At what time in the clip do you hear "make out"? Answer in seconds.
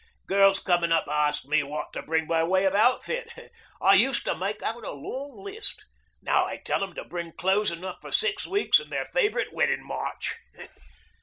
4.35-4.83